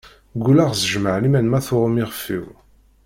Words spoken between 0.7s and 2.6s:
s jmaɛliman ma tuɣ-m ixef-iw.